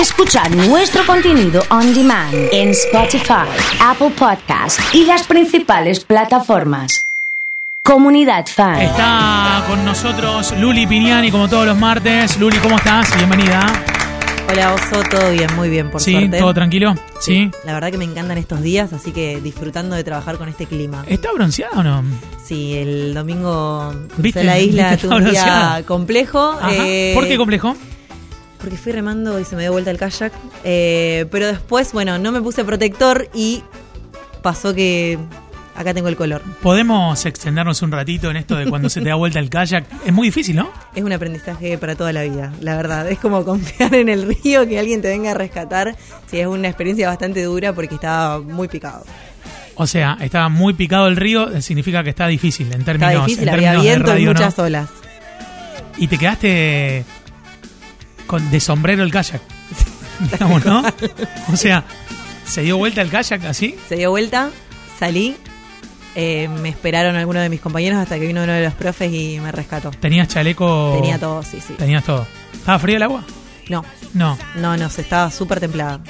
Escuchar 0.00 0.54
nuestro 0.54 1.06
contenido 1.06 1.62
on 1.70 1.94
demand 1.94 2.34
en 2.52 2.68
Spotify, 2.70 3.48
Apple 3.80 4.10
Podcast 4.10 4.78
y 4.92 5.06
las 5.06 5.26
principales 5.26 6.04
plataformas. 6.04 7.06
Comunidad 7.82 8.44
Fan. 8.46 8.80
Está 8.82 9.64
con 9.66 9.84
nosotros 9.86 10.52
Luli 10.58 10.86
Piñani, 10.86 11.30
como 11.30 11.48
todos 11.48 11.64
los 11.66 11.78
martes. 11.78 12.38
Luli, 12.38 12.58
¿cómo 12.58 12.76
estás? 12.76 13.16
Bienvenida. 13.16 13.64
Hola 14.50 14.74
Oso, 14.74 15.02
todo 15.10 15.30
bien, 15.30 15.48
muy 15.56 15.70
bien, 15.70 15.90
por 15.90 16.00
sí, 16.00 16.12
suerte. 16.12 16.38
todo 16.38 16.52
tranquilo. 16.52 16.94
Sí. 17.20 17.50
La 17.64 17.72
verdad 17.72 17.90
que 17.90 17.98
me 17.98 18.04
encantan 18.04 18.36
estos 18.36 18.60
días, 18.60 18.92
así 18.92 19.12
que 19.12 19.40
disfrutando 19.40 19.96
de 19.96 20.04
trabajar 20.04 20.36
con 20.36 20.48
este 20.48 20.66
clima. 20.66 21.04
¿Está 21.08 21.32
bronceada 21.32 21.78
o 21.80 21.82
no? 21.82 22.04
Sí, 22.44 22.74
el 22.74 23.14
domingo 23.14 23.92
¿Viste? 24.18 24.40
crucé 24.40 24.44
la 24.44 24.58
isla, 24.58 24.96
tuve 24.98 25.16
un 25.16 25.30
día 25.30 25.82
complejo. 25.86 26.58
Eh, 26.70 27.12
¿Por 27.14 27.26
qué 27.26 27.36
complejo? 27.38 27.74
Porque 28.58 28.76
fui 28.76 28.92
remando 28.92 29.38
y 29.38 29.44
se 29.44 29.56
me 29.56 29.62
dio 29.62 29.72
vuelta 29.72 29.90
el 29.90 29.98
kayak. 29.98 30.32
eh, 30.64 31.26
pero 31.30 31.46
después, 31.46 31.92
bueno, 31.92 32.18
no 32.18 32.32
me 32.32 32.40
puse 32.40 32.64
protector 32.64 33.28
y 33.34 33.62
pasó 34.42 34.74
que 34.74 35.18
acá 35.74 35.92
tengo 35.92 36.08
el 36.08 36.16
color. 36.16 36.42
¿Podemos 36.62 37.26
extendernos 37.26 37.82
un 37.82 37.92
ratito 37.92 38.30
en 38.30 38.36
esto 38.38 38.56
de 38.56 38.66
cuando 38.68 38.88
se 38.88 39.00
te 39.02 39.10
da 39.10 39.14
vuelta 39.14 39.38
el 39.38 39.50
kayak? 39.50 39.84
Es 40.06 40.12
muy 40.12 40.28
difícil, 40.28 40.56
¿no? 40.56 40.70
Es 40.94 41.04
un 41.04 41.12
aprendizaje 41.12 41.76
para 41.78 41.94
toda 41.96 42.12
la 42.12 42.22
vida, 42.22 42.52
la 42.60 42.76
verdad. 42.76 43.10
Es 43.10 43.18
como 43.18 43.44
confiar 43.44 43.94
en 43.94 44.08
el 44.08 44.22
río, 44.26 44.66
que 44.66 44.78
alguien 44.78 45.02
te 45.02 45.08
venga 45.08 45.32
a 45.32 45.34
rescatar. 45.34 45.96
Sí, 46.30 46.40
es 46.40 46.46
una 46.46 46.68
experiencia 46.68 47.08
bastante 47.08 47.42
dura 47.42 47.72
porque 47.74 47.96
estaba 47.96 48.40
muy 48.40 48.68
picado. 48.68 49.04
O 49.74 49.86
sea, 49.86 50.16
está 50.22 50.48
muy 50.48 50.72
picado 50.72 51.06
el 51.06 51.16
río, 51.16 51.50
eh, 51.50 51.60
significa 51.60 52.02
que 52.02 52.08
está 52.08 52.26
difícil 52.28 52.72
en 52.72 52.82
términos, 52.82 53.10
Estaba 53.10 53.26
difícil, 53.26 53.48
en 53.48 53.54
había 53.54 53.72
términos 53.72 53.84
de 53.84 53.90
y 53.90 54.14
radio, 54.14 54.26
¿no? 54.32 54.40
muchas 54.40 54.58
olas. 54.58 54.88
Y 55.98 56.08
te 56.08 56.16
quedaste 56.18 57.04
con 58.26 58.50
de 58.50 58.60
sombrero 58.60 59.02
el 59.02 59.10
kayak. 59.10 59.40
Digamos, 60.32 60.64
¿no? 60.64 60.82
O 61.52 61.56
sea, 61.56 61.84
¿se 62.44 62.62
dio 62.62 62.76
vuelta 62.78 63.02
el 63.02 63.10
kayak 63.10 63.44
así? 63.44 63.76
Se 63.88 63.96
dio 63.96 64.10
vuelta, 64.10 64.50
salí. 64.98 65.36
eh, 66.14 66.48
me 66.62 66.70
esperaron 66.70 67.16
algunos 67.16 67.42
de 67.42 67.48
mis 67.50 67.60
compañeros 67.60 67.98
hasta 67.98 68.18
que 68.18 68.26
vino 68.26 68.42
uno 68.42 68.52
de 68.52 68.64
los 68.64 68.72
profes 68.74 69.12
y 69.12 69.38
me 69.40 69.52
rescató. 69.52 69.90
¿Tenías 69.90 70.28
chaleco? 70.28 70.92
Tenía 70.96 71.18
todo, 71.18 71.42
sí, 71.42 71.58
sí. 71.66 71.74
Tenías 71.74 72.02
todo. 72.04 72.26
¿Estaba 72.54 72.78
frío 72.78 72.96
el 72.96 73.02
agua? 73.02 73.22
No, 73.68 73.84
No. 74.14 74.38
no, 74.54 74.76
no, 74.76 74.88
se 74.90 75.02
estaba 75.02 75.30
súper 75.30 75.60
templada. 75.60 76.00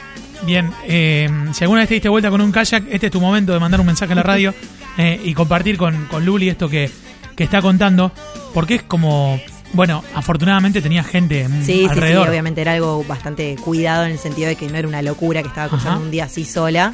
Bien, 0.43 0.71
eh, 0.85 1.29
si 1.55 1.65
alguna 1.65 1.81
vez 1.81 1.89
te 1.89 1.95
diste 1.95 2.09
vuelta 2.11 2.31
con 2.31 2.41
un 2.43 2.53
kayak, 2.53 2.85
este 2.91 3.07
es 3.07 3.13
tu 3.13 3.21
momento 3.21 3.53
de 3.53 3.59
mandar 3.59 3.81
un 3.81 3.87
mensaje 3.87 4.13
a 4.13 4.17
la 4.17 4.23
radio 4.23 4.55
eh, 4.99 5.19
y 5.25 5.33
compartir 5.35 5.77
con, 5.79 6.05
con 6.07 6.25
Luli 6.25 6.49
esto 6.51 6.69
que, 6.69 6.91
que 7.35 7.43
está 7.45 7.61
contando, 7.63 8.13
porque 8.55 8.75
es 8.77 8.83
como, 8.83 9.41
bueno, 9.77 10.03
afortunadamente 10.15 10.81
tenía 10.83 11.05
gente 11.05 11.47
mm, 11.49 11.61
Sí, 11.61 11.67
sí, 11.67 11.73
sí, 11.83 11.87
alrededor. 11.89 12.29
obviamente 12.29 12.61
era 12.63 12.73
algo 12.73 13.05
bastante 13.05 13.55
cuidado 13.57 14.05
en 14.07 14.13
el 14.13 14.19
sentido 14.19 14.49
de 14.49 14.57
que 14.57 14.69
no 14.69 14.77
era 14.77 14.89
una 14.89 15.03
locura 15.03 15.43
que 15.43 15.49
estaba 15.49 15.69
cruzando 15.69 15.93
Ajá. 15.99 16.05
un 16.05 16.11
día 16.11 16.25
así 16.25 16.45
sola 16.45 16.93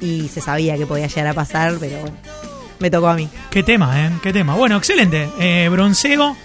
y 0.00 0.28
se 0.28 0.40
sabía 0.40 0.76
que 0.76 0.86
podía 0.86 1.06
llegar 1.06 1.28
a 1.28 1.34
pasar, 1.34 1.74
pero 1.78 2.00
bueno, 2.00 2.16
me 2.80 2.90
tocó 2.90 3.08
a 3.08 3.14
mí. 3.14 3.28
Qué 3.50 3.62
tema, 3.62 4.04
¿eh? 4.06 4.10
Qué 4.22 4.32
tema. 4.32 4.54
Bueno, 4.56 4.76
excelente. 4.76 5.28
Eh, 5.38 5.68
bronceo, 5.70 6.36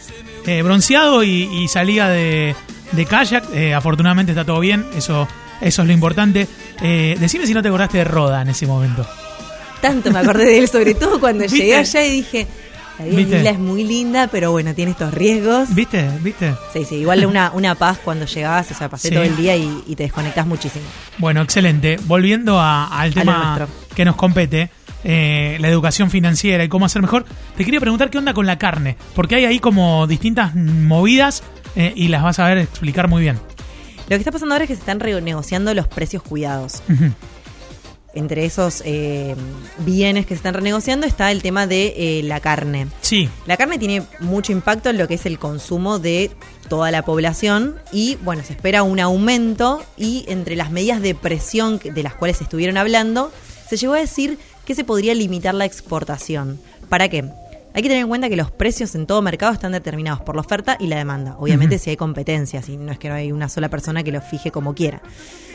eh, 0.46 0.62
bronceado 0.62 1.24
y, 1.24 1.44
y 1.64 1.68
salida 1.68 2.10
de, 2.10 2.56
de 2.92 3.06
kayak. 3.06 3.46
Eh, 3.54 3.74
afortunadamente 3.74 4.32
está 4.34 4.46
todo 4.46 4.60
bien, 4.60 4.86
eso, 4.96 5.28
eso 5.62 5.82
es 5.82 5.88
lo 5.88 5.94
importante. 5.94 6.48
Eh, 6.82 7.16
decime 7.20 7.48
si 7.48 7.54
no 7.56 7.64
te 7.64 7.70
acordaste 7.70 7.98
de 7.98 8.04
Roda 8.04 8.44
en 8.44 8.50
ese 8.50 8.68
momento. 8.68 9.08
Tanto 9.82 10.12
me 10.12 10.20
acordé 10.20 10.46
de 10.46 10.60
él, 10.60 10.68
sobre 10.68 10.94
todo 10.94 11.20
cuando 11.20 11.44
¿Viste? 11.44 11.58
llegué 11.58 11.76
allá 11.78 12.06
y 12.06 12.12
dije, 12.12 12.48
la 13.00 13.06
¿Viste? 13.16 13.38
isla 13.38 13.50
es 13.52 13.60
muy 13.60 13.84
linda, 13.84 14.28
pero 14.28 14.52
bueno, 14.52 14.74
tiene 14.74 14.92
estos 14.92 15.14
riesgos. 15.14 15.74
¿Viste? 15.74 16.10
¿Viste? 16.22 16.54
Sí, 16.74 16.84
sí, 16.86 16.96
igual 16.96 17.26
una, 17.26 17.52
una 17.52 17.76
paz 17.76 18.00
cuando 18.04 18.26
llegabas, 18.26 18.72
o 18.72 18.74
sea, 18.74 18.90
pasé 18.90 19.10
Sí. 19.10 19.14
todo 19.14 19.24
el 19.24 19.36
día 19.38 19.56
y, 19.56 19.84
y 19.88 19.96
te 19.96 20.04
desconectás 20.04 20.48
muchísimo. 20.48 20.86
Bueno, 21.18 21.42
excelente. 21.42 21.98
Volviendo 22.06 22.60
a- 22.60 22.86
al 22.88 23.14
tema 23.14 23.68
que 23.96 24.04
nos 24.06 24.16
compete, 24.16 24.70
eh, 25.04 25.58
la 25.60 25.70
educación 25.70 26.10
financiera 26.10 26.64
y 26.64 26.70
cómo 26.70 26.86
hacer 26.86 27.02
mejor, 27.02 27.26
te 27.56 27.64
quería 27.64 27.80
preguntar 27.80 28.10
qué 28.10 28.18
onda 28.18 28.34
con 28.34 28.46
la 28.46 28.58
carne, 28.58 28.98
porque 29.16 29.36
hay 29.36 29.46
ahí 29.46 29.60
como 29.60 30.08
distintas 30.08 30.56
movidas 30.56 31.44
eh, 31.76 31.94
y 31.96 32.08
las 32.08 32.24
vas 32.24 32.40
a 32.40 32.48
ver 32.48 32.58
explicar 32.58 33.08
muy 33.08 33.22
bien. 33.22 33.36
Lo 34.10 34.16
que 34.16 34.16
está 34.16 34.32
pasando 34.32 34.56
ahora 34.56 34.64
es 34.64 34.70
que 34.70 34.76
se 34.76 34.80
están 34.80 35.00
renegociando 35.00 35.74
los 35.74 35.88
precios 35.88 36.24
cuidados. 36.24 36.82
Ujú. 36.90 37.12
Entre 38.18 38.46
esos 38.46 38.82
eh, 38.84 39.36
bienes 39.86 40.26
que 40.26 40.30
se 40.30 40.38
están 40.38 40.56
renegociando 40.56 41.06
está 41.06 41.32
el 41.32 41.44
tema 41.44 41.68
de 41.68 41.94
eh, 41.96 42.24
la 42.24 42.40
carne. 42.40 42.88
Sí, 43.02 43.30
La 43.46 43.58
carne 43.58 43.78
tiene 43.78 44.02
mucho 44.20 44.52
impacto 44.52 44.90
en 44.90 44.98
lo 44.98 45.08
que 45.08 45.14
es 45.14 45.28
el 45.28 45.38
consumo 45.38 46.00
de 46.00 46.32
toda 46.68 46.90
la 46.90 47.06
población 47.06 47.76
y 47.92 48.18
bueno, 48.24 48.44
se 48.44 48.54
espera 48.54 48.82
un 48.82 49.00
aumento 49.00 49.86
y 49.98 50.26
entre 50.30 50.56
las 50.56 50.72
medidas 50.72 51.00
de 51.00 51.14
presión 51.14 51.80
de 51.80 52.02
las 52.02 52.16
cuales 52.16 52.38
se 52.38 52.46
estuvieron 52.46 52.78
hablando, 52.78 53.32
se 53.70 53.78
llegó 53.78 53.94
a 53.94 54.00
decir 54.00 54.40
que 54.66 54.74
se 54.74 54.84
podría 54.84 55.14
limitar 55.14 55.54
la 55.54 55.66
exportación. 55.66 56.60
¿Para 56.90 57.10
qué? 57.10 57.24
Hay 57.74 57.84
que 57.84 57.90
tener 57.90 58.02
en 58.04 58.08
cuenta 58.10 58.28
que 58.30 58.36
los 58.36 58.50
precios 58.50 58.96
en 58.96 59.06
todo 59.06 59.22
mercado 59.22 59.54
están 59.54 59.72
determinados 59.72 60.22
por 60.22 60.36
la 60.36 60.42
oferta 60.42 60.78
y 60.80 60.88
la 60.88 60.98
demanda. 60.98 61.36
Obviamente 61.38 61.78
si 61.78 61.92
hay 61.92 61.96
competencia, 61.98 62.64
si 62.64 62.76
no 62.76 62.92
es 62.92 62.98
que 62.98 63.08
no 63.10 63.16
hay 63.16 63.32
una 63.32 63.50
sola 63.50 63.70
persona 63.70 64.04
que 64.04 64.12
lo 64.12 64.20
fije 64.22 64.50
como 64.50 64.74
quiera. 64.74 65.02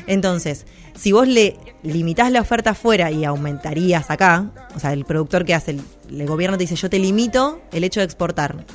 Entonces, 0.07 0.67
si 0.95 1.11
vos 1.13 1.27
le 1.27 1.57
limitás 1.83 2.31
la 2.31 2.41
oferta 2.41 2.71
afuera 2.71 3.11
y 3.11 3.25
aumentarías 3.25 4.11
acá, 4.11 4.51
o 4.77 4.79
sea, 4.79 4.93
el 4.93 5.05
productor 5.05 5.45
que 5.45 5.55
hace, 5.55 5.73
el, 5.73 5.81
el 6.11 6.27
gobierno 6.27 6.57
te 6.57 6.65
dice 6.65 6.77
yo 6.77 6.89
te 6.89 6.99
limito 7.01 7.61
el 7.73 7.83
hecho 7.83 7.99
de 8.01 8.05
exportar. 8.07 8.67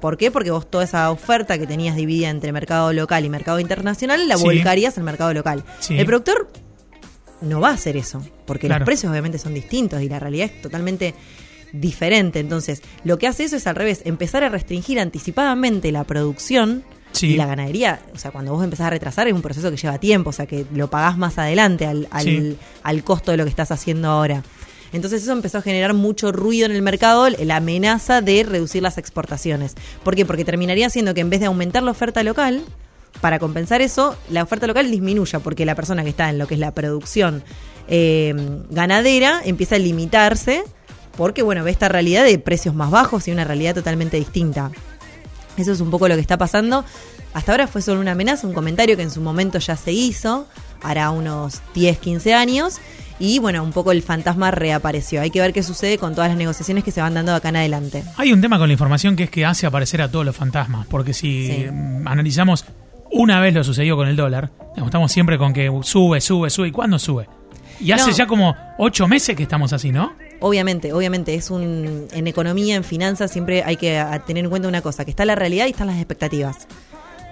¿Por 0.00 0.16
qué? 0.16 0.32
Porque 0.32 0.50
vos 0.50 0.68
toda 0.68 0.82
esa 0.82 1.08
oferta 1.12 1.58
que 1.58 1.66
tenías 1.68 1.94
dividida 1.94 2.30
entre 2.30 2.50
mercado 2.50 2.92
local 2.92 3.24
y 3.24 3.28
mercado 3.28 3.60
internacional 3.60 4.26
la 4.26 4.36
Sí. 4.36 4.42
volcarías 4.44 4.98
al 4.98 5.04
mercado 5.04 5.32
local. 5.32 5.62
Sí. 5.78 5.96
El 5.96 6.06
productor 6.06 6.48
no 7.42 7.60
va 7.60 7.68
a 7.70 7.74
hacer 7.74 7.96
eso, 7.96 8.20
porque 8.44 8.66
Claro. 8.66 8.80
los 8.80 8.86
precios 8.86 9.10
obviamente 9.10 9.38
son 9.38 9.54
distintos 9.54 10.02
y 10.02 10.08
la 10.08 10.18
realidad 10.18 10.46
es 10.52 10.60
totalmente 10.62 11.14
diferente. 11.72 12.40
Entonces, 12.40 12.82
lo 13.04 13.18
que 13.18 13.26
hace 13.26 13.44
eso 13.44 13.56
es 13.56 13.66
al 13.66 13.76
revés, 13.76 14.02
empezar 14.04 14.44
a 14.44 14.48
restringir 14.48 15.00
anticipadamente 15.00 15.92
la 15.92 16.04
producción 16.04 16.84
Sí. 17.12 17.26
y 17.28 17.36
la 17.36 17.44
ganadería. 17.46 18.00
O 18.14 18.18
sea, 18.18 18.30
cuando 18.30 18.52
vos 18.52 18.64
empezás 18.64 18.86
a 18.86 18.90
retrasar 18.90 19.28
es 19.28 19.34
un 19.34 19.42
proceso 19.42 19.70
que 19.70 19.76
lleva 19.76 19.98
tiempo, 19.98 20.30
o 20.30 20.32
sea, 20.32 20.46
que 20.46 20.64
lo 20.74 20.88
pagás 20.88 21.18
más 21.18 21.36
adelante 21.38 21.84
al, 21.86 22.08
al, 22.10 22.24
Sí. 22.24 22.56
al 22.82 23.04
costo 23.04 23.32
de 23.32 23.36
lo 23.36 23.44
que 23.44 23.50
estás 23.50 23.70
haciendo 23.70 24.08
ahora. 24.08 24.42
Entonces 24.94 25.22
eso 25.22 25.32
empezó 25.32 25.58
a 25.58 25.62
generar 25.62 25.92
mucho 25.94 26.32
ruido 26.32 26.66
en 26.66 26.72
el 26.72 26.82
mercado, 26.82 27.28
la 27.28 27.56
amenaza 27.56 28.20
de 28.22 28.42
reducir 28.44 28.82
las 28.82 28.96
exportaciones. 28.98 29.74
¿Por 30.02 30.14
qué? 30.16 30.24
Porque 30.26 30.44
terminaría 30.44 30.88
siendo 30.90 31.12
que 31.14 31.20
en 31.20 31.30
vez 31.30 31.40
de 31.40 31.46
aumentar 31.46 31.82
la 31.82 31.90
oferta 31.90 32.22
local, 32.22 32.62
para 33.20 33.38
compensar 33.38 33.82
eso, 33.82 34.16
la 34.30 34.42
oferta 34.42 34.66
local 34.66 34.90
disminuya, 34.90 35.38
porque 35.38 35.64
la 35.66 35.74
persona 35.74 36.02
que 36.04 36.10
está 36.10 36.30
en 36.30 36.38
lo 36.38 36.46
que 36.46 36.54
es 36.54 36.60
la 36.60 36.72
producción 36.74 37.42
eh, 37.88 38.34
ganadera 38.70 39.40
empieza 39.44 39.74
a 39.76 39.78
limitarse, 39.78 40.62
porque 41.16 41.42
bueno, 41.42 41.64
ve 41.64 41.70
esta 41.70 41.88
realidad 41.88 42.24
de 42.24 42.38
precios 42.38 42.74
más 42.74 42.90
bajos 42.90 43.28
y 43.28 43.32
una 43.32 43.44
realidad 43.44 43.74
totalmente 43.74 44.16
distinta. 44.16 44.70
Eso 45.56 45.72
es 45.72 45.80
un 45.80 45.90
poco 45.90 46.08
lo 46.08 46.14
que 46.14 46.20
está 46.20 46.38
pasando. 46.38 46.84
Hasta 47.34 47.52
ahora 47.52 47.66
fue 47.66 47.82
solo 47.82 48.00
una 48.00 48.12
amenaza, 48.12 48.46
un 48.46 48.54
comentario 48.54 48.96
que 48.96 49.02
en 49.02 49.10
su 49.10 49.20
momento 49.20 49.58
ya 49.58 49.76
se 49.76 49.92
hizo, 49.92 50.46
hará 50.82 51.10
unos 51.10 51.60
10, 51.74 51.98
15 51.98 52.34
años. 52.34 52.78
Y 53.18 53.38
bueno, 53.38 53.62
un 53.62 53.72
poco 53.72 53.92
el 53.92 54.02
fantasma 54.02 54.50
reapareció. 54.50 55.20
Hay 55.20 55.30
que 55.30 55.40
ver 55.40 55.52
qué 55.52 55.62
sucede 55.62 55.96
con 55.98 56.14
todas 56.14 56.28
las 56.30 56.36
negociaciones 56.38 56.82
que 56.82 56.90
se 56.90 57.00
van 57.00 57.14
dando 57.14 57.30
de 57.32 57.38
acá 57.38 57.50
en 57.50 57.56
adelante. 57.56 58.02
Hay 58.16 58.32
un 58.32 58.40
tema 58.40 58.58
con 58.58 58.68
la 58.68 58.72
información 58.72 59.14
que 59.14 59.24
es 59.24 59.30
que 59.30 59.44
hace 59.46 59.66
aparecer 59.66 60.02
a 60.02 60.10
todos 60.10 60.24
los 60.26 60.34
fantasmas, 60.34 60.86
porque 60.88 61.12
si 61.14 61.46
Sí. 61.46 61.66
mm, 61.70 62.08
analizamos 62.08 62.64
una 63.12 63.38
vez 63.40 63.54
lo 63.54 63.62
sucedió 63.62 63.96
con 63.96 64.08
el 64.08 64.16
dólar, 64.16 64.50
estamos 64.84 65.12
siempre 65.12 65.38
con 65.38 65.52
que 65.52 65.70
sube, 65.82 66.20
sube, 66.20 66.50
sube, 66.50 66.68
¿y 66.68 66.72
cuándo 66.72 66.98
sube? 66.98 67.28
Y 67.78 67.92
hace 67.92 68.10
No. 68.10 68.16
ya 68.16 68.26
como 68.26 68.56
ocho 68.78 69.06
meses 69.06 69.36
que 69.36 69.42
estamos 69.44 69.72
así, 69.72 69.92
¿no? 69.92 70.14
Obviamente, 70.42 70.92
obviamente, 70.92 71.34
es 71.34 71.50
un. 71.50 72.08
En 72.12 72.26
economía, 72.26 72.74
en 72.74 72.84
finanzas, 72.84 73.30
siempre 73.30 73.62
hay 73.64 73.76
que 73.76 74.04
tener 74.26 74.44
en 74.44 74.50
cuenta 74.50 74.68
una 74.68 74.82
cosa: 74.82 75.04
que 75.04 75.10
está 75.10 75.24
la 75.24 75.36
realidad 75.36 75.66
y 75.66 75.70
están 75.70 75.86
las 75.86 75.96
expectativas. 75.96 76.66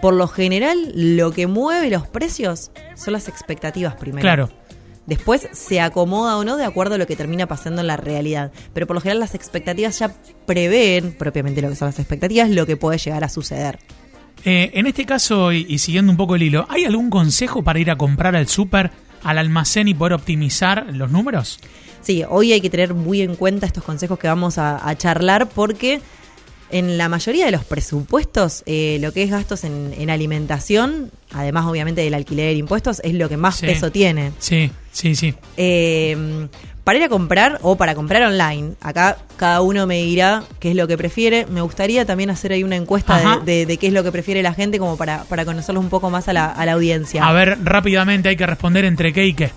Por 0.00 0.14
lo 0.14 0.28
general, 0.28 0.92
lo 0.94 1.32
que 1.32 1.46
mueve 1.46 1.90
los 1.90 2.06
precios 2.06 2.70
son 2.96 3.12
las 3.12 3.28
expectativas 3.28 3.96
primero. 3.96 4.22
Claro. 4.22 4.50
Después 5.06 5.48
se 5.52 5.80
acomoda 5.80 6.36
o 6.36 6.44
no 6.44 6.56
de 6.56 6.64
acuerdo 6.64 6.94
a 6.94 6.98
lo 6.98 7.06
que 7.06 7.16
termina 7.16 7.46
pasando 7.46 7.80
en 7.80 7.88
la 7.88 7.96
realidad. 7.96 8.52
Pero 8.72 8.86
por 8.86 8.94
lo 8.94 9.00
general 9.00 9.18
las 9.18 9.34
expectativas 9.34 9.98
ya 9.98 10.14
prevén, 10.46 11.12
propiamente 11.12 11.60
lo 11.60 11.68
que 11.68 11.74
son 11.74 11.86
las 11.86 11.98
expectativas, 11.98 12.48
lo 12.48 12.64
que 12.64 12.76
puede 12.76 12.96
llegar 12.96 13.24
a 13.24 13.28
suceder. 13.28 13.80
Eh, 14.44 14.70
en 14.72 14.86
este 14.86 15.04
caso, 15.04 15.52
y, 15.52 15.66
y 15.68 15.78
siguiendo 15.78 16.12
un 16.12 16.16
poco 16.16 16.36
el 16.36 16.42
hilo, 16.42 16.64
¿hay 16.70 16.84
algún 16.84 17.10
consejo 17.10 17.62
para 17.62 17.80
ir 17.80 17.90
a 17.90 17.96
comprar 17.96 18.36
al 18.36 18.46
súper, 18.46 18.92
al 19.24 19.36
almacén 19.36 19.88
y 19.88 19.94
poder 19.94 20.12
optimizar 20.12 20.86
los 20.94 21.10
números? 21.10 21.58
Sí, 22.02 22.24
hoy 22.28 22.52
hay 22.52 22.60
que 22.60 22.70
tener 22.70 22.94
muy 22.94 23.20
en 23.22 23.34
cuenta 23.36 23.66
estos 23.66 23.84
consejos 23.84 24.18
que 24.18 24.26
vamos 24.28 24.58
a, 24.58 24.86
a 24.88 24.96
charlar 24.96 25.48
porque 25.48 26.00
En 26.72 26.98
la 26.98 27.08
mayoría 27.08 27.46
de 27.46 27.50
los 27.50 27.64
presupuestos, 27.64 28.62
eh, 28.64 28.98
lo 29.00 29.10
que 29.12 29.24
es 29.24 29.30
gastos 29.32 29.64
en, 29.64 29.92
en 29.98 30.08
alimentación, 30.08 31.10
además 31.32 31.66
obviamente 31.66 32.00
del 32.02 32.14
alquiler 32.14 32.50
e 32.50 32.58
impuestos, 32.58 33.00
es 33.02 33.12
lo 33.14 33.28
que 33.28 33.36
más 33.36 33.56
Sí. 33.56 33.66
peso 33.66 33.90
tiene. 33.90 34.30
Sí, 34.38 34.70
sí, 34.92 35.16
sí. 35.16 35.34
Eh, 35.56 36.46
para 36.84 36.98
ir 36.98 37.04
a 37.04 37.08
comprar 37.08 37.58
o 37.62 37.76
para 37.76 37.94
comprar 37.96 38.22
online, 38.22 38.74
acá 38.80 39.18
cada 39.36 39.60
uno 39.62 39.86
me 39.88 40.00
dirá 40.02 40.44
qué 40.60 40.70
es 40.70 40.76
lo 40.76 40.86
que 40.86 40.96
prefiere. 40.96 41.44
Me 41.46 41.60
gustaría 41.60 42.04
también 42.06 42.30
hacer 42.30 42.52
ahí 42.52 42.62
una 42.62 42.76
encuesta 42.76 43.18
de, 43.18 43.44
de- 43.44 43.66
de 43.66 43.76
qué 43.76 43.88
es 43.88 43.92
lo 43.92 44.02
que 44.04 44.12
prefiere 44.12 44.40
la 44.42 44.54
gente 44.54 44.78
como 44.78 44.96
para, 44.96 45.24
para 45.24 45.44
conocerlo 45.44 45.80
un 45.80 45.88
poco 45.90 46.08
más 46.10 46.28
a 46.28 46.32
la, 46.32 46.46
a 46.46 46.64
la 46.66 46.72
audiencia. 46.74 47.26
A 47.26 47.32
ver, 47.32 47.58
rápidamente 47.64 48.28
hay 48.28 48.36
que 48.36 48.46
responder 48.46 48.84
entre 48.84 49.12
qué 49.12 49.26
y 49.26 49.34
qué. 49.34 49.50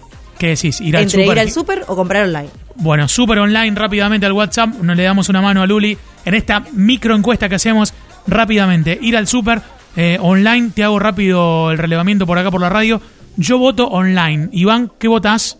¿Qué 0.43 0.49
decís? 0.49 0.81
Ir 0.81 0.97
al 0.97 1.03
Entre 1.03 1.23
súper. 1.23 1.37
ir 1.37 1.39
al 1.39 1.51
súper 1.51 1.83
o 1.87 1.95
comprar 1.95 2.23
online. 2.23 2.49
Bueno, 2.75 3.07
súper 3.07 3.39
online, 3.39 3.71
rápidamente 3.75 4.25
al 4.25 4.33
WhatsApp. 4.33 4.73
Nos 4.81 4.97
le 4.97 5.03
damos 5.03 5.29
una 5.29 5.41
mano 5.41 5.61
a 5.61 5.65
Luli 5.65 5.97
en 6.25 6.33
esta 6.33 6.61
micro 6.73 7.15
encuesta 7.15 7.47
que 7.47 7.55
hacemos 7.55 7.93
rápidamente. 8.27 8.99
Ir 9.01 9.15
al 9.15 9.25
súper 9.25 9.61
eh, 9.95 10.17
online. 10.19 10.71
Te 10.75 10.83
hago 10.83 10.99
rápido 10.99 11.71
el 11.71 11.77
relevamiento 11.77 12.27
por 12.27 12.37
acá 12.37 12.51
por 12.51 12.59
la 12.59 12.67
radio. 12.67 12.99
Yo 13.37 13.57
voto 13.57 13.87
online. 13.87 14.49
Iván, 14.51 14.91
¿qué 14.99 15.07
votás? 15.07 15.59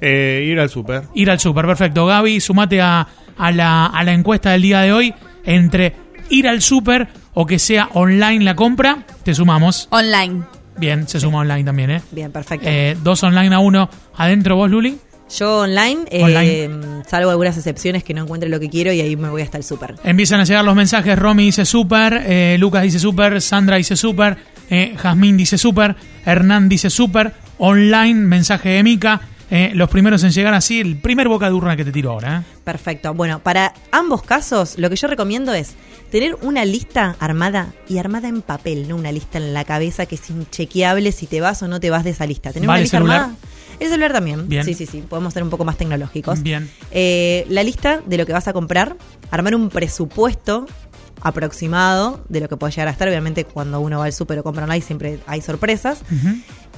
Eh, 0.00 0.46
ir 0.46 0.60
al 0.60 0.70
súper. 0.70 1.02
Ir 1.16 1.28
al 1.28 1.40
súper, 1.40 1.66
perfecto. 1.66 2.06
Gaby, 2.06 2.38
sumate 2.38 2.80
a, 2.80 3.04
a 3.36 3.50
la, 3.50 3.86
a 3.86 4.04
la 4.04 4.12
encuesta 4.12 4.52
del 4.52 4.62
día 4.62 4.82
de 4.82 4.92
hoy. 4.92 5.12
Entre 5.44 5.96
ir 6.30 6.46
al 6.46 6.62
súper 6.62 7.08
o 7.34 7.44
que 7.44 7.58
sea 7.58 7.88
online 7.94 8.44
la 8.44 8.54
compra, 8.54 8.98
te 9.24 9.34
sumamos. 9.34 9.88
Online. 9.90 10.44
Bien, 10.82 11.06
se 11.06 11.20
suma 11.20 11.38
online 11.38 11.62
también, 11.62 11.90
¿eh? 11.92 12.02
Bien, 12.10 12.32
perfecto. 12.32 12.66
Eh, 12.68 12.96
dos 13.04 13.22
online 13.22 13.54
a 13.54 13.60
uno. 13.60 13.88
Adentro 14.16 14.56
vos, 14.56 14.68
Luli. 14.68 14.98
Yo 15.38 15.60
online, 15.60 16.00
eh, 16.10 16.22
Online. 16.24 17.04
salvo 17.08 17.30
algunas 17.30 17.56
excepciones 17.56 18.02
que 18.02 18.12
no 18.12 18.24
encuentre 18.24 18.50
lo 18.50 18.58
que 18.58 18.68
quiero 18.68 18.92
y 18.92 19.00
ahí 19.00 19.14
me 19.14 19.30
voy 19.30 19.42
hasta 19.42 19.58
el 19.58 19.62
súper. 19.64 19.94
Empiezan 20.02 20.40
a 20.40 20.44
llegar 20.44 20.64
los 20.64 20.74
mensajes. 20.74 21.16
Romy 21.16 21.44
dice 21.44 21.64
super, 21.64 22.20
eh, 22.26 22.56
Lucas 22.58 22.82
dice 22.82 22.98
super, 22.98 23.40
Sandra 23.40 23.76
dice 23.76 23.94
super, 23.94 24.36
eh, 24.68 24.94
Jazmín 25.00 25.36
dice 25.36 25.56
super, 25.56 25.94
Hernán 26.26 26.68
dice 26.68 26.90
super, 26.90 27.32
online, 27.58 28.14
mensaje 28.14 28.70
de 28.70 28.82
Mica. 28.82 29.20
eh, 29.50 29.70
los 29.74 29.88
primeros 29.88 30.24
en 30.24 30.32
llegar 30.32 30.54
así, 30.54 30.80
el 30.80 30.96
primer 30.96 31.28
boca 31.28 31.46
de 31.46 31.52
urna 31.52 31.76
que 31.76 31.84
te 31.84 31.92
tiro 31.92 32.10
ahora. 32.10 32.38
¿eh? 32.38 32.54
Perfecto. 32.64 33.14
Bueno, 33.14 33.38
para 33.38 33.72
ambos 33.92 34.22
casos, 34.22 34.78
lo 34.78 34.90
que 34.90 34.96
yo 34.96 35.06
recomiendo 35.08 35.54
es 35.54 35.74
tener 36.12 36.36
una 36.42 36.66
lista 36.66 37.16
armada 37.20 37.72
y 37.88 37.96
armada 37.96 38.28
en 38.28 38.42
papel, 38.42 38.86
no 38.86 38.96
una 38.96 39.10
lista 39.10 39.38
en 39.38 39.54
la 39.54 39.64
cabeza 39.64 40.04
que 40.04 40.16
es 40.16 40.28
inchequeable 40.28 41.10
si 41.10 41.26
te 41.26 41.40
vas 41.40 41.62
o 41.62 41.68
no 41.68 41.80
te 41.80 41.88
vas 41.88 42.04
de 42.04 42.10
esa 42.10 42.26
lista. 42.26 42.52
Tener 42.52 42.68
¿Vale 42.68 42.80
una 42.80 42.82
lista 42.82 42.98
celular? 42.98 43.20
armada. 43.22 43.38
El 43.80 43.88
celular 43.88 44.12
también. 44.12 44.46
Bien. 44.46 44.62
Sí, 44.62 44.74
sí, 44.74 44.84
sí. 44.84 45.00
Podemos 45.00 45.32
ser 45.32 45.42
un 45.42 45.48
poco 45.48 45.64
más 45.64 45.78
tecnológicos. 45.78 46.42
Bien. 46.42 46.70
Eh, 46.90 47.46
la 47.48 47.62
lista 47.62 48.02
de 48.04 48.18
lo 48.18 48.26
que 48.26 48.34
vas 48.34 48.46
a 48.46 48.52
comprar, 48.52 48.94
armar 49.30 49.54
un 49.54 49.70
presupuesto 49.70 50.66
aproximado 51.22 52.22
de 52.28 52.40
lo 52.40 52.48
que 52.48 52.58
puede 52.58 52.72
llegar 52.72 52.88
a 52.88 52.90
estar. 52.90 53.08
Obviamente, 53.08 53.44
cuando 53.46 53.80
uno 53.80 53.98
va 53.98 54.04
al 54.04 54.12
súper 54.12 54.38
o 54.38 54.42
compra 54.42 54.64
online, 54.64 54.82
siempre 54.84 55.18
hay 55.26 55.40
sorpresas. 55.40 56.02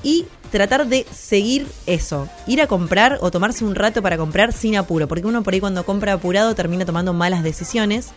Y 0.05 0.27
tratar 0.53 0.87
de 0.87 1.07
seguir 1.13 1.67
eso. 1.87 2.29
Ir 2.47 2.61
a 2.61 2.69
comprar 2.69 3.19
o 3.23 3.31
tomarse 3.31 3.65
un 3.65 3.75
rato 3.75 4.01
para 4.01 4.17
comprar 4.17 4.53
sin 4.53 4.77
apuro. 4.77 5.09
Porque 5.09 5.27
uno 5.27 5.43
por 5.43 5.55
ahí 5.55 5.61
cuando 5.61 5.85
compra 5.85 6.13
apurado 6.13 6.55
termina 6.55 6.85
tomando 6.85 7.13
malas 7.13 7.43
decisiones. 7.43 8.13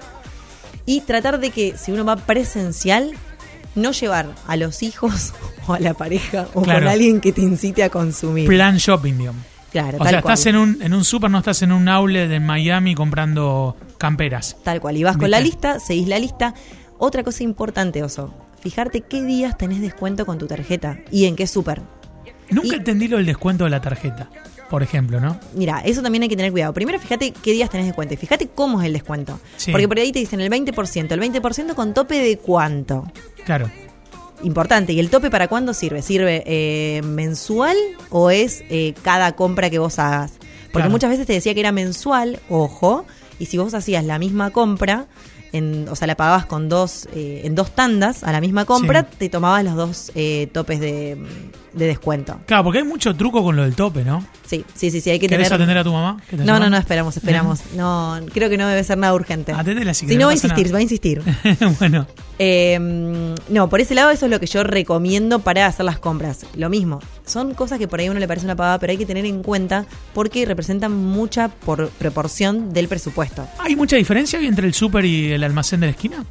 Y 0.87 1.01
tratar 1.01 1.39
de 1.39 1.51
que 1.51 1.77
si 1.77 1.91
uno 1.91 2.03
va 2.03 2.15
presencial, 2.15 3.11
no 3.75 3.91
llevar 3.91 4.29
a 4.47 4.55
los 4.55 4.81
hijos 4.81 5.33
o 5.67 5.73
a 5.73 5.79
la 5.79 5.93
pareja 5.93 6.47
o 6.55 6.63
Claro. 6.63 6.79
con 6.79 6.87
alguien 6.87 7.21
que 7.21 7.31
te 7.31 7.41
incite 7.41 7.83
a 7.83 7.89
consumir. 7.89 8.47
Plan 8.47 8.77
shopping, 8.77 9.17
digamos. 9.19 9.43
claro, 9.71 9.97
O 9.97 10.03
tal 10.03 10.09
sea, 10.09 10.21
cual. 10.23 10.33
estás 10.33 10.45
en 10.47 10.55
un, 10.55 10.81
en 10.81 10.93
un 10.95 11.03
super, 11.03 11.29
no 11.29 11.37
estás 11.39 11.61
en 11.61 11.71
un 11.71 11.87
outlet 11.87 12.27
de 12.27 12.39
Miami 12.39 12.95
comprando 12.95 13.75
camperas. 13.99 14.57
Tal 14.63 14.79
cual. 14.81 14.97
Y 14.97 15.03
vas 15.03 15.17
con 15.17 15.29
la 15.29 15.39
lista, 15.41 15.79
seguís 15.79 16.07
la 16.07 16.17
lista. 16.17 16.55
Otra 16.97 17.23
cosa 17.23 17.43
importante, 17.43 18.01
Oso. 18.01 18.33
Fijarte 18.61 19.01
qué 19.01 19.21
días 19.21 19.55
tenés 19.57 19.81
descuento 19.81 20.25
con 20.25 20.39
tu 20.39 20.47
tarjeta 20.47 20.97
y 21.11 21.25
en 21.25 21.35
qué 21.35 21.45
súper. 21.45 21.81
Nunca 22.49 22.69
Y- 22.69 22.77
entendí 22.77 23.07
lo 23.07 23.17
del 23.17 23.25
descuento 23.27 23.65
de 23.65 23.69
la 23.69 23.81
tarjeta, 23.81 24.29
por 24.69 24.83
ejemplo, 24.83 25.19
¿no? 25.19 25.39
Mira, 25.53 25.81
eso 25.85 26.01
también 26.01 26.23
hay 26.23 26.29
que 26.29 26.35
tener 26.35 26.51
cuidado. 26.51 26.73
Primero, 26.73 26.99
fíjate 26.99 27.31
qué 27.31 27.51
días 27.51 27.69
tenés 27.69 27.85
descuento 27.87 28.13
y 28.13 28.17
fíjate 28.17 28.47
cómo 28.53 28.81
es 28.81 28.87
el 28.87 28.93
descuento. 28.93 29.39
Sí. 29.55 29.71
Porque 29.71 29.87
por 29.87 29.97
ahí 29.97 30.11
te 30.11 30.19
dicen 30.19 30.41
el 30.41 30.49
20%. 30.51 31.11
¿El 31.11 31.21
20% 31.21 31.73
con 31.75 31.93
tope 31.93 32.15
de 32.19 32.37
cuánto? 32.37 33.05
Claro. 33.45 33.69
Importante. 34.43 34.93
¿Y 34.93 34.99
el 34.99 35.09
tope 35.09 35.31
para 35.31 35.47
cuándo 35.47 35.73
sirve? 35.73 36.01
¿Sirve 36.01 36.43
eh, 36.45 37.01
mensual 37.03 37.75
o 38.09 38.29
es 38.29 38.63
eh, 38.69 38.93
cada 39.03 39.35
compra 39.35 39.69
que 39.69 39.79
vos 39.79 39.97
hagas? 39.99 40.33
Porque 40.65 40.71
Claro. 40.73 40.89
muchas 40.91 41.09
veces 41.09 41.25
te 41.25 41.33
decía 41.33 41.53
que 41.53 41.61
era 41.61 41.71
mensual, 41.71 42.39
ojo, 42.49 43.05
y 43.39 43.45
si 43.47 43.57
vos 43.57 43.73
hacías 43.73 44.03
la 44.03 44.19
misma 44.19 44.51
compra, 44.51 45.07
en, 45.53 45.87
o 45.89 45.95
sea, 45.95 46.07
la 46.07 46.15
pagabas 46.15 46.45
con 46.45 46.67
dos, 46.69 47.07
eh, 47.15 47.41
en 47.45 47.55
dos 47.55 47.71
tandas 47.71 48.23
a 48.23 48.31
la 48.31 48.41
misma 48.41 48.65
compra, 48.65 49.07
Sí. 49.09 49.15
te 49.17 49.29
tomabas 49.29 49.63
los 49.63 49.75
dos 49.75 50.11
eh, 50.13 50.49
topes 50.51 50.79
de, 50.81 51.17
de 51.77 51.85
descuento. 51.87 52.39
Claro, 52.45 52.63
porque 52.63 52.79
hay 52.79 52.85
mucho 52.85 53.15
truco 53.15 53.43
con 53.43 53.55
lo 53.55 53.63
del 53.63 53.75
tope, 53.75 54.03
¿no? 54.03 54.25
Sí, 54.45 54.65
sí, 54.73 54.91
sí, 54.91 55.01
sí, 55.01 55.09
hay 55.09 55.19
que 55.19 55.27
¿Querés 55.27 55.47
tener... 55.47 55.53
atender 55.61 55.77
a 55.77 55.83
tu 55.83 55.91
mamá? 55.93 56.17
¿Qué 56.29 56.37
te 56.37 56.43
No, 56.43 56.53
llama? 56.53 56.59
no, 56.65 56.69
no, 56.71 56.77
esperamos, 56.77 57.15
esperamos. 57.17 57.59
No, 57.75 58.19
creo 58.33 58.49
que 58.49 58.57
no 58.57 58.67
debe 58.67 58.83
ser 58.83 58.97
nada 58.97 59.13
urgente. 59.13 59.51
Atendela 59.53 59.93
si 59.93 60.07
Si 60.07 60.15
no, 60.17 60.25
va 60.25 60.31
a 60.31 60.35
insistir, 60.35 60.73
va 60.73 60.79
a 60.79 60.81
insistir. 60.81 61.21
bueno, 61.79 62.07
Eh, 62.39 62.77
no, 63.49 63.69
por 63.69 63.81
ese 63.81 63.95
lado 63.95 64.09
eso 64.11 64.25
es 64.25 64.31
lo 64.31 64.39
que 64.39 64.45
yo 64.47 64.63
recomiendo 64.63 65.39
para 65.39 65.65
hacer 65.65 65.85
las 65.85 65.99
compras. 65.99 66.45
Lo 66.55 66.69
mismo, 66.69 66.99
son 67.25 67.53
cosas 67.53 67.79
que 67.79 67.87
por 67.87 67.99
ahí 67.99 68.07
a 68.07 68.11
uno 68.11 68.19
le 68.19 68.27
parece 68.27 68.45
una 68.45 68.55
pagada, 68.55 68.79
pero 68.79 68.91
hay 68.91 68.97
que 68.97 69.05
tener 69.05 69.25
en 69.25 69.43
cuenta 69.43 69.85
porque 70.13 70.45
representan 70.45 70.93
mucha 70.95 71.49
por 71.49 71.89
proporción 71.89 72.73
del 72.73 72.87
presupuesto. 72.87 73.47
¿hay 73.59 73.75
mucha 73.75 73.95
diferencia 73.95 74.39
entre 74.39 74.67
el 74.67 74.73
súper 74.73 75.05
y 75.05 75.31
el 75.31 75.43
almacén 75.43 75.79
de 75.79 75.87
la 75.87 75.91
esquina? 75.91 76.23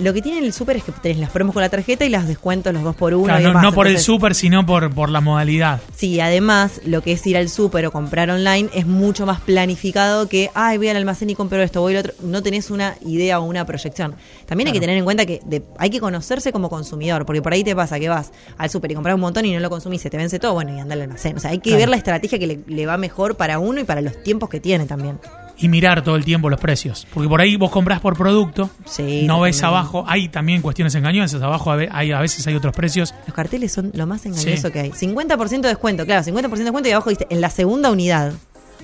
Lo 0.00 0.12
que 0.14 0.22
tiene 0.22 0.38
el 0.38 0.52
súper 0.52 0.76
es 0.78 0.84
que 0.84 0.92
tenés 0.92 1.18
las 1.18 1.30
promos 1.30 1.52
con 1.52 1.62
la 1.62 1.68
tarjeta 1.68 2.04
y 2.04 2.08
las 2.08 2.26
descuentos 2.26 2.72
los 2.72 2.82
dos 2.82 2.96
por 2.96 3.12
uno. 3.14 3.24
Claro, 3.24 3.40
y 3.40 3.42
no, 3.44 3.48
demás. 3.50 3.62
no 3.62 3.72
por 3.72 3.86
el 3.86 3.98
súper, 3.98 4.34
sino 4.34 4.64
por, 4.64 4.90
por 4.94 5.10
la 5.10 5.20
modalidad. 5.20 5.80
Sí, 5.96 6.20
además, 6.20 6.80
lo 6.86 7.02
que 7.02 7.12
es 7.12 7.26
ir 7.26 7.36
al 7.36 7.48
súper 7.48 7.84
o 7.86 7.92
comprar 7.92 8.30
online 8.30 8.68
es 8.74 8.86
mucho 8.86 9.26
más 9.26 9.40
planificado 9.40 10.28
que, 10.28 10.50
ay, 10.54 10.78
voy 10.78 10.88
al 10.88 10.96
almacén 10.96 11.28
y 11.30 11.34
compro 11.34 11.62
esto, 11.62 11.80
voy 11.80 11.94
al 11.94 12.00
otro. 12.00 12.12
No 12.22 12.42
tenés 12.42 12.70
una 12.70 12.96
idea 13.04 13.40
o 13.40 13.44
una 13.44 13.66
proyección. 13.66 14.14
También 14.46 14.68
hay 14.68 14.72
que 14.72 14.80
tener 14.80 14.96
en 14.96 15.04
cuenta 15.04 15.26
que 15.26 15.40
de- 15.44 15.62
hay 15.78 15.90
que 15.90 16.00
conocerse 16.00 16.50
como 16.52 16.70
consumidor, 16.70 17.26
porque 17.26 17.42
por 17.42 17.52
ahí 17.52 17.62
te 17.62 17.76
pasa 17.76 18.00
que 18.00 18.08
vas 18.08 18.32
al 18.56 18.70
súper 18.70 18.92
y 18.92 18.94
compras 18.94 19.14
un 19.14 19.20
montón 19.20 19.44
y 19.44 19.52
no 19.52 19.60
lo 19.60 19.68
consumís, 19.70 20.00
se 20.00 20.10
te 20.10 20.16
vence 20.16 20.38
todo, 20.38 20.54
bueno, 20.54 20.74
y 20.74 20.80
anda 20.80 20.94
al 20.94 21.02
almacén. 21.02 21.36
O 21.36 21.40
sea, 21.40 21.50
hay 21.50 21.58
que 21.58 21.70
Claro. 21.70 21.78
ver 21.80 21.88
la 21.90 21.96
estrategia 21.96 22.38
que 22.38 22.46
le, 22.46 22.60
le 22.66 22.86
va 22.86 22.96
mejor 22.96 23.36
para 23.36 23.58
uno 23.58 23.80
y 23.80 23.84
para 23.84 24.00
los 24.00 24.22
tiempos 24.22 24.48
que 24.48 24.60
tiene 24.60 24.86
también. 24.86 25.18
Y 25.60 25.68
mirar 25.68 26.02
todo 26.02 26.16
el 26.16 26.24
tiempo 26.24 26.48
los 26.48 26.58
precios. 26.60 27.06
Porque 27.12 27.28
por 27.28 27.40
ahí 27.40 27.56
vos 27.56 27.70
comprás 27.70 28.00
por 28.00 28.16
producto, 28.16 28.70
Sí, 28.86 29.22
no 29.26 29.40
ves 29.40 29.62
abajo. 29.62 30.04
Hay 30.08 30.28
también 30.28 30.62
cuestiones 30.62 30.94
engañosas. 30.94 31.42
Abajo 31.42 31.72
hay, 31.72 32.12
a 32.12 32.20
veces 32.20 32.46
hay 32.46 32.54
otros 32.54 32.74
precios. 32.74 33.14
Los 33.26 33.34
carteles 33.34 33.72
son 33.72 33.90
lo 33.94 34.06
más 34.06 34.24
engañoso 34.26 34.68
Sí. 34.68 34.72
que 34.72 34.80
hay. 34.80 34.90
50% 34.92 35.60
de 35.68 35.68
descuento, 35.68 36.06
claro, 36.06 36.22
50% 36.24 36.48
de 36.58 36.64
descuento 36.64 36.88
y 36.88 36.92
abajo 36.92 37.10
dice 37.10 37.26
en 37.30 37.40
la 37.40 37.50
segunda 37.50 37.90
unidad 37.90 38.32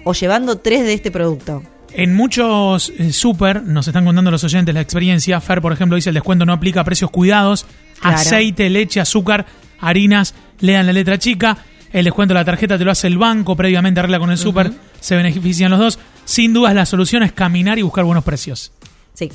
o 0.05 0.13
llevando 0.13 0.59
tres 0.59 0.85
de 0.85 0.93
este 0.95 1.11
producto. 1.11 1.63
En 1.93 2.15
muchos 2.15 2.91
eh, 2.99 3.13
súper, 3.13 3.63
nos 3.63 3.87
están 3.89 4.05
contando 4.05 4.31
los 4.31 4.45
oyentes 4.45 4.75
la 4.75 4.83
experiencia. 4.83 5.41
Fer, 5.41 5.63
por 5.63 5.73
ejemplo, 5.73 5.97
dice 5.97 6.11
el 6.11 6.15
descuento 6.15 6.45
no 6.45 6.53
aplica 6.53 6.83
a 6.83 6.85
precios 6.85 7.11
cuidados. 7.11 7.65
Claro. 8.01 8.17
Aceite, 8.19 8.69
leche, 8.69 9.01
azúcar, 9.01 9.47
harinas, 9.81 10.35
lean 10.61 10.85
la 10.85 10.93
letra 10.93 11.19
chica. 11.19 11.57
El 11.97 12.05
descuento 12.05 12.35
de 12.35 12.41
la 12.41 12.45
tarjeta 12.45 12.77
te 12.77 12.85
lo 12.85 12.91
hace 12.91 13.07
el 13.07 13.17
banco, 13.17 13.57
previamente 13.57 14.01
arregla 14.01 14.19
con 14.19 14.31
el 14.31 14.37
súper, 14.37 14.71
se 15.01 15.17
benefician 15.17 15.71
los 15.71 15.81
dos. 15.81 15.99
Sin 16.27 16.53
dudas 16.53 16.75
la 16.75 16.85
solución 16.85 17.23
es 17.23 17.33
caminar 17.33 17.79
y 17.79 17.83
buscar 17.83 18.05
buenos 18.05 18.23
precios. 18.23 18.71
Sí. 19.15 19.31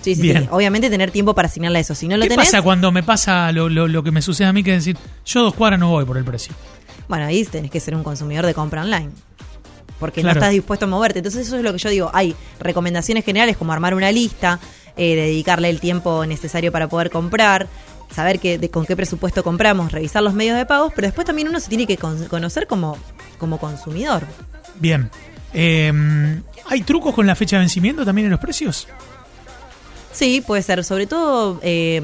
Sí, 0.00 0.14
sí, 0.14 0.22
Bien. 0.22 0.42
sí. 0.44 0.48
Obviamente 0.52 0.88
tener 0.88 1.10
tiempo 1.10 1.34
para 1.34 1.48
asignarle 1.48 1.78
a 1.78 1.80
eso. 1.80 1.94
Si 1.96 2.06
no 2.06 2.16
lo 2.16 2.22
¿Qué 2.22 2.28
tenés, 2.28 2.46
pasa 2.46 2.62
cuando 2.62 2.92
me 2.92 3.02
pasa 3.02 3.50
lo, 3.50 3.68
lo- 3.68 3.88
lo 3.88 4.02
que 4.04 4.12
me 4.12 4.22
sucede 4.22 4.46
a 4.46 4.52
mí 4.52 4.62
que 4.62 4.74
es 4.76 4.84
decir, 4.84 4.96
yo 5.26 5.42
dos 5.42 5.52
cuadras 5.54 5.80
no 5.80 5.90
voy 5.90 6.04
por 6.04 6.16
el 6.16 6.24
precio? 6.24 6.54
bueno, 7.08 7.24
ahí 7.26 7.44
tenés 7.44 7.72
que 7.72 7.80
ser 7.80 7.96
un 7.96 8.04
consumidor 8.04 8.46
de 8.46 8.54
compra 8.54 8.82
online. 8.82 9.10
Porque 9.98 10.20
Claro. 10.20 10.36
no 10.36 10.40
estás 10.40 10.52
dispuesto 10.52 10.84
a 10.84 10.88
moverte. 10.88 11.18
Entonces 11.18 11.44
eso 11.46 11.56
es 11.56 11.64
lo 11.64 11.72
que 11.72 11.78
yo 11.78 11.90
digo. 11.90 12.10
Hay 12.14 12.36
recomendaciones 12.60 13.24
generales 13.24 13.56
como 13.56 13.72
armar 13.72 13.94
una 13.94 14.12
lista, 14.12 14.60
eh, 14.96 15.16
dedicarle 15.16 15.68
el 15.70 15.80
tiempo 15.80 16.24
necesario 16.24 16.70
para 16.70 16.88
poder 16.88 17.10
comprar, 17.10 17.66
saber 18.14 18.38
que, 18.40 18.58
de, 18.58 18.70
con 18.70 18.84
qué 18.86 18.96
presupuesto 18.96 19.42
compramos, 19.44 19.92
revisar 19.92 20.22
los 20.22 20.34
medios 20.34 20.56
de 20.56 20.66
pagos, 20.66 20.92
pero 20.94 21.06
después 21.08 21.26
también 21.26 21.48
uno 21.48 21.60
se 21.60 21.68
tiene 21.68 21.86
que 21.86 21.96
con- 21.96 22.24
conocer 22.26 22.66
como, 22.66 22.96
como 23.38 23.58
consumidor. 23.58 24.22
Bien. 24.78 25.10
Eh, 25.52 26.40
¿Hay 26.66 26.82
trucos 26.82 27.14
con 27.14 27.26
la 27.26 27.34
fecha 27.34 27.56
de 27.56 27.60
vencimiento 27.60 28.04
también 28.04 28.26
en 28.26 28.30
los 28.30 28.40
precios? 28.40 28.86
Sí, 30.12 30.42
puede 30.44 30.62
ser. 30.62 30.84
Sobre 30.84 31.06
todo, 31.06 31.58
eh, 31.62 32.00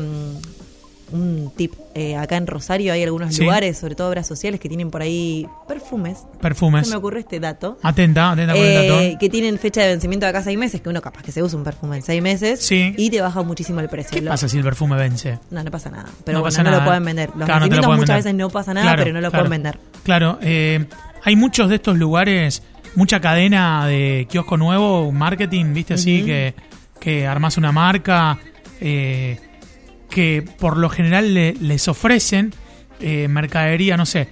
un 1.13 1.53
tip. 1.57 1.73
eh, 1.95 2.15
acá 2.15 2.37
en 2.37 2.47
Rosario 2.47 2.93
hay 2.93 3.03
algunos 3.03 3.35
Sí. 3.35 3.43
lugares, 3.43 3.79
sobre 3.79 3.95
todo 3.95 4.09
obras 4.11 4.27
sociales, 4.27 4.61
que 4.61 4.69
tienen 4.69 4.91
por 4.91 5.01
ahí 5.01 5.47
perfumes. 5.67 6.19
Perfumes. 6.43 6.87
Se 6.87 6.91
me 6.93 6.97
ocurre 6.99 7.21
este 7.21 7.41
dato. 7.41 7.79
Atenta, 7.83 8.33
atenta 8.33 8.53
con 8.53 8.63
el 8.63 8.69
Eh, 8.69 8.89
dato. 9.11 9.19
que 9.19 9.31
tienen 9.31 9.59
fecha 9.59 9.81
de 9.81 9.89
vencimiento 9.89 10.27
de 10.27 10.31
acá 10.31 10.43
seis 10.43 10.59
meses, 10.59 10.81
que 10.83 10.89
uno 10.91 11.01
capaz 11.01 11.23
que 11.23 11.33
se 11.33 11.43
usa 11.43 11.57
un 11.57 11.65
perfume 11.65 11.97
en 11.97 12.03
seis 12.03 12.21
meses 12.23 12.61
Sí. 12.63 12.93
y 12.99 13.09
te 13.09 13.21
baja 13.23 13.43
muchísimo 13.43 13.81
el 13.81 13.89
precio. 13.89 14.11
¿Qué 14.15 14.21
Lo- 14.21 14.31
pasa 14.31 14.47
si 14.49 14.59
el 14.59 14.65
perfume 14.65 14.97
vence? 14.97 15.39
No, 15.51 15.65
no 15.65 15.71
pasa 15.71 15.89
nada. 15.91 16.05
Pero 16.25 16.39
No 16.39 16.43
bueno, 16.43 16.45
pasa 16.53 16.63
no 16.63 16.71
nada. 16.71 16.83
lo 16.83 16.89
pueden 16.89 17.05
vender. 17.05 17.31
Los 17.35 17.47
Claro, 17.47 17.61
no 17.61 17.69
te 17.69 17.77
lo 17.77 17.77
vencimientos 17.77 17.97
muchas 17.97 18.09
vender. 18.09 18.25
veces 18.25 18.35
no 18.35 18.51
pasa 18.51 18.75
nada, 18.75 18.87
Claro, 18.87 19.03
pero 19.03 19.15
no 19.15 19.21
lo 19.23 19.31
claro. 19.31 19.45
pueden 19.47 19.63
vender. 19.63 19.79
Claro, 20.03 20.39
eh, 20.43 20.85
hay 21.25 21.37
muchos 21.37 21.69
de 21.71 21.77
estos 21.77 21.97
lugares, 21.97 22.63
mucha 22.95 23.21
cadena 23.21 23.87
de 23.87 24.27
kiosco 24.29 24.59
nuevo, 24.59 25.11
marketing, 25.13 25.73
viste 25.73 25.95
así, 25.95 26.25
que, 26.25 26.55
que 27.01 27.27
armás 27.27 27.57
una 27.57 27.73
marca 27.73 28.39
eh, 28.81 29.39
que 30.11 30.45
por 30.59 30.77
lo 30.77 30.89
general 30.89 31.35
le- 31.35 31.55
les 31.55 31.89
ofrecen 31.89 32.53
eh, 33.01 33.29
mercadería, 33.29 33.97
no 33.97 34.07
sé. 34.07 34.29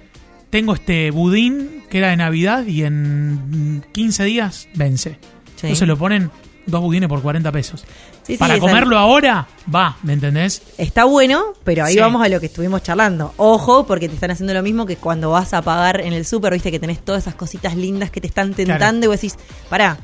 Tengo 0.49 0.73
este 0.73 1.11
budín 1.11 1.83
que 1.89 1.97
era 1.99 2.09
de 2.09 2.17
Navidad 2.17 2.65
y 2.65 2.83
en 2.83 3.83
15 3.91 4.23
días 4.23 4.67
vence. 4.75 5.11
Sí. 5.55 5.67
Entonces 5.67 5.87
lo 5.87 5.97
ponen 5.97 6.31
dos 6.65 6.81
budines 6.81 7.09
por 7.09 7.21
40 7.21 7.51
pesos. 7.51 7.85
Sí, 8.23 8.37
Para 8.37 8.57
comerlo 8.57 8.97
ahora, 8.97 9.47
va, 9.73 9.97
¿me 10.01 10.13
entendés? 10.13 10.63
Está 10.79 11.03
bueno, 11.05 11.53
pero 11.63 11.85
ahí 11.85 11.95
vamos 11.97 12.23
a 12.25 12.29
lo 12.29 12.39
que 12.39 12.47
estuvimos 12.47 12.81
charlando. 12.81 13.35
Ojo, 13.37 13.85
porque 13.85 14.09
te 14.09 14.15
están 14.15 14.31
haciendo 14.31 14.51
lo 14.55 14.63
mismo 14.63 14.87
que 14.87 14.95
cuando 14.95 15.29
vas 15.29 15.53
a 15.53 15.61
pagar 15.61 16.01
en 16.01 16.11
el 16.13 16.25
súper, 16.25 16.53
viste 16.53 16.71
que 16.71 16.79
tenés 16.79 17.05
todas 17.05 17.21
esas 17.23 17.35
cositas 17.35 17.75
lindas 17.75 18.09
que 18.09 18.19
te 18.21 18.27
están 18.27 18.55
tentando 18.55 18.77
Claro. 18.79 19.03
y 19.03 19.07
vos 19.07 19.21
decís, 19.21 19.37
pará, 19.69 19.97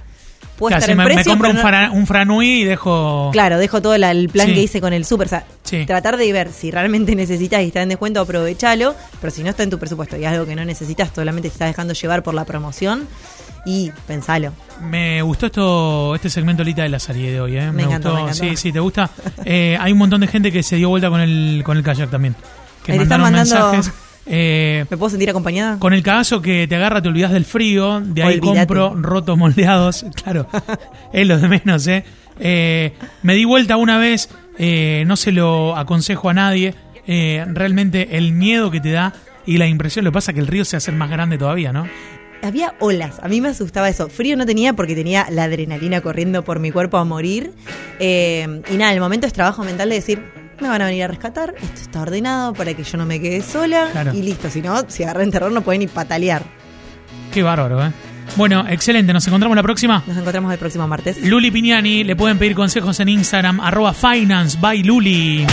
estar 0.70 0.90
en 0.92 0.98
me, 0.98 1.06
me 1.06 1.14
precio, 1.14 1.32
compro 1.32 1.48
pero 1.50 1.52
un, 1.52 1.56
no- 1.58 1.62
fra- 1.70 1.92
un 1.92 2.08
franui 2.08 2.62
y 2.62 2.64
dejo... 2.66 3.30
Claro, 3.32 3.58
dejo 3.58 3.82
todo 3.82 3.98
la- 3.98 4.12
el 4.12 4.30
plan 4.30 4.48
Sí. 4.48 4.54
que 4.54 4.62
hice 4.62 4.82
con 4.82 4.94
el 4.94 5.06
súper. 5.06 5.28
O 5.28 5.30
sea, 5.30 5.44
Sí. 5.64 5.86
tratar 5.86 6.18
de 6.18 6.32
ver 6.34 6.52
si 6.52 6.70
realmente 6.72 7.16
necesitas 7.16 7.62
y 7.64 7.68
está 7.68 7.82
en 7.82 7.90
descuento, 7.90 8.20
aprovechalo. 8.22 8.96
Pero 9.20 9.32
si 9.32 9.44
no 9.44 9.50
está 9.50 9.64
en 9.64 9.70
tu 9.70 9.80
presupuesto 9.80 10.18
y 10.18 10.26
es 10.26 10.32
algo 10.32 10.46
que 10.46 10.56
no 10.56 10.64
necesitas, 10.66 11.10
solamente 11.16 11.50
te 11.50 11.54
estás 11.54 11.70
dejando 11.70 11.94
llevar 11.94 12.22
por 12.24 12.34
la 12.34 12.46
promoción 12.46 13.08
y 13.66 13.92
pensalo. 14.08 14.54
Me 14.82 15.22
gustó 15.22 15.46
esto, 15.48 16.16
este 16.16 16.30
segmento 16.30 16.64
Lita 16.64 16.82
de 16.84 16.90
la 16.90 17.00
serie 17.00 17.32
de 17.32 17.40
hoy, 17.42 17.58
¿eh? 17.58 17.72
Me 17.72 17.84
encantó, 17.84 18.10
gustó. 18.10 18.14
me 18.26 18.32
encantó. 18.32 18.44
Sí, 18.44 18.58
sí, 18.58 18.72
¿te 18.72 18.80
gusta? 18.80 19.10
Eh, 19.46 19.78
hay 19.80 19.92
un 19.92 19.98
montón 20.00 20.22
de 20.22 20.28
gente 20.28 20.52
que 20.52 20.62
se 20.64 20.76
dio 20.78 20.90
vuelta 20.90 21.10
con 21.10 21.22
el, 21.22 21.62
con 21.66 21.78
el 21.78 21.84
kayak 21.84 22.10
también. 22.10 22.36
Que 22.84 22.94
te 22.94 23.04
están 23.04 23.22
mandaron 23.22 23.48
mandando- 23.50 23.72
mensajes. 23.74 23.94
Eh, 24.26 24.86
¿Me 24.90 24.98
puedo 24.98 25.10
sentir 25.10 25.30
acompañada? 25.30 25.80
con 25.80 25.94
el 25.94 26.04
cagazo 26.04 26.42
que 26.42 26.68
te 26.68 26.76
agarra, 26.76 27.02
te 27.02 27.10
olvidas 27.10 27.32
del 27.32 27.46
frío. 27.46 28.02
De 28.02 28.24
ahí 28.24 28.40
compro 28.40 28.94
rotos 28.96 29.38
moldeados. 29.38 30.06
Claro, 30.24 30.48
es 31.14 31.28
lo 31.28 31.40
de 31.40 31.48
menos, 31.48 31.88
¿eh? 31.88 32.04
Eh, 32.40 32.94
me 33.24 33.34
di 33.34 33.44
vuelta 33.46 33.78
una 33.78 33.98
vez, 33.98 34.30
eh, 34.58 35.04
no 35.08 35.16
se 35.16 35.32
lo 35.32 35.76
aconsejo 35.76 36.30
a 36.30 36.34
nadie. 36.34 36.76
realmente 37.08 38.18
el 38.18 38.32
miedo 38.34 38.70
que 38.72 38.80
te 38.80 38.92
da 38.92 39.14
y 39.46 39.58
la 39.58 39.68
impresión, 39.68 40.06
lo 40.06 40.12
que 40.12 40.16
pasa 40.16 40.32
es 40.32 40.36
que 40.36 40.42
el 40.42 40.48
río 40.48 40.64
se 40.64 40.78
hace 40.78 40.92
más 40.92 41.10
grande 41.10 41.38
todavía, 41.38 41.74
¿no? 41.74 41.88
Había 42.44 42.74
olas, 42.80 43.20
a 43.22 43.28
mí 43.28 43.42
me 43.42 43.50
asustaba 43.50 43.90
eso. 43.90 44.08
Frío 44.10 44.38
no 44.38 44.46
tenía 44.46 44.74
porque 44.74 44.96
tenía 44.96 45.28
la 45.30 45.44
adrenalina 45.46 46.02
corriendo 46.02 46.44
por 46.44 46.60
mi 46.60 46.72
cuerpo 46.72 46.98
a 46.98 47.06
morir. 47.06 47.54
Y 48.00 48.78
nada, 48.78 48.94
el 48.94 49.00
momento 49.00 49.28
es 49.28 49.34
trabajo 49.34 49.64
mental 49.64 49.90
de 49.90 49.96
decir, 49.96 50.24
me 50.62 50.68
van 50.70 50.82
a 50.82 50.86
venir 50.86 51.04
a 51.04 51.08
rescatar, 51.08 51.54
esto 51.62 51.82
está 51.82 52.02
ordenado 52.02 52.54
para 52.54 52.74
que 52.74 52.84
yo 52.84 52.98
no 52.98 53.06
me 53.06 53.20
quede 53.20 53.42
sola 53.42 53.90
Claro. 53.92 54.14
y 54.14 54.22
listo. 54.22 54.50
Si 54.50 54.62
no, 54.62 54.84
si 54.90 55.04
agarré 55.04 55.24
en 55.24 55.32
terror 55.32 55.52
no 55.52 55.62
pueden 55.62 55.80
ni 55.80 55.88
patalear. 55.88 56.44
Qué 57.34 57.44
bárbaro, 57.44 57.86
¿eh? 57.86 57.92
Bueno, 58.38 58.66
excelente, 58.70 59.12
nos 59.12 59.26
encontramos 59.28 59.56
la 59.58 59.64
próxima. 59.64 60.04
Nos 60.08 60.16
encontramos 60.18 60.54
el 60.54 60.60
próximo 60.60 60.88
martes. 60.88 61.22
Luli 61.26 61.52
Piñani, 61.52 62.04
le 62.06 62.16
pueden 62.16 62.38
pedir 62.38 62.56
consejos 62.56 63.00
en 63.02 63.10
Instagram, 63.10 63.60
arroba 63.60 63.94
finance 63.94 64.58
by 64.62 64.84
Luli. 64.84 65.46